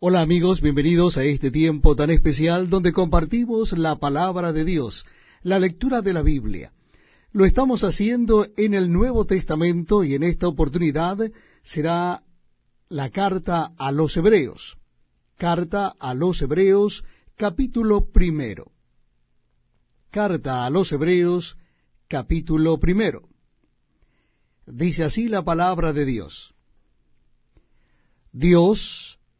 [0.00, 5.04] Hola amigos, bienvenidos a este tiempo tan especial donde compartimos la palabra de Dios,
[5.42, 6.72] la lectura de la Biblia.
[7.32, 11.18] Lo estamos haciendo en el Nuevo Testamento y en esta oportunidad
[11.62, 12.22] será
[12.88, 14.78] la carta a los Hebreos.
[15.36, 17.02] Carta a los Hebreos,
[17.36, 18.70] capítulo primero.
[20.12, 21.56] Carta a los Hebreos,
[22.06, 23.28] capítulo primero.
[24.64, 26.54] Dice así la palabra de Dios.
[28.30, 29.17] Dios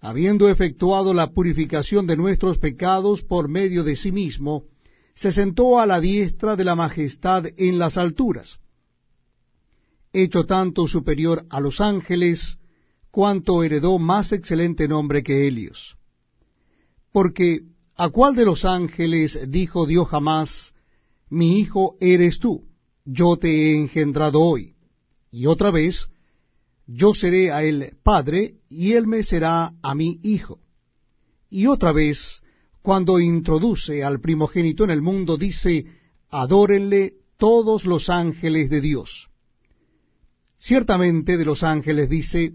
[0.00, 4.64] habiendo efectuado la purificación de nuestros pecados por medio de sí mismo,
[5.14, 8.58] se sentó a la diestra de la majestad en las alturas,
[10.12, 12.58] hecho tanto superior a los ángeles,
[13.10, 15.96] cuanto heredó más excelente nombre que Helios.
[17.12, 17.60] Porque,
[17.96, 20.72] ¿a cuál de los ángeles dijo Dios jamás,
[21.28, 22.64] mi hijo eres tú,
[23.04, 24.74] yo te he engendrado hoy?
[25.30, 26.08] Y otra vez,
[26.92, 30.58] yo seré a él padre, y él me será a mí hijo.
[31.48, 32.42] Y otra vez,
[32.82, 35.86] cuando introduce al primogénito en el mundo, dice,
[36.30, 39.28] adórenle todos los ángeles de Dios.
[40.58, 42.54] Ciertamente de los ángeles dice,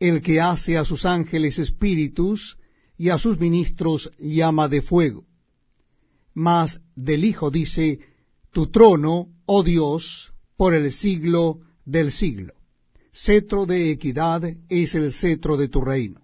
[0.00, 2.58] el que hace a sus ángeles espíritus
[2.96, 5.24] y a sus ministros llama de fuego.
[6.34, 8.00] Mas del Hijo dice,
[8.50, 12.57] tu trono, oh Dios, por el siglo del siglo
[13.24, 16.20] cetro de equidad es el cetro de tu reino.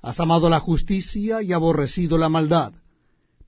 [0.00, 2.72] Has amado la justicia y aborrecido la maldad,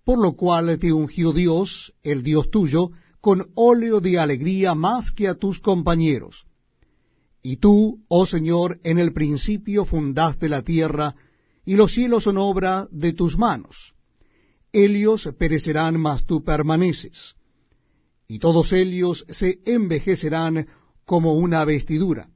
[0.04, 5.26] por lo cual te ungió Dios, el Dios tuyo, con óleo de alegría más que
[5.26, 6.44] a tus compañeros.
[7.42, 11.14] Y tú, oh Señor, en el principio fundaste la tierra,
[11.64, 13.94] y los cielos son obra de tus manos.
[14.70, 17.36] Ellos perecerán, mas tú permaneces.
[18.28, 20.66] Y todos ellos se envejecerán
[21.06, 22.28] como una vestidura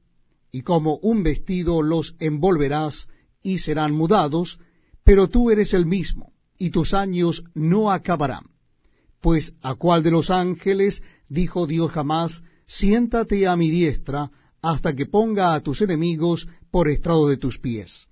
[0.51, 3.07] y como un vestido los envolverás
[3.41, 4.59] y serán mudados,
[5.03, 8.45] pero tú eres el mismo, y tus años no acabarán.
[9.21, 15.05] Pues a cuál de los ángeles dijo Dios jamás, siéntate a mi diestra, hasta que
[15.05, 18.08] ponga a tus enemigos por estrado de tus pies.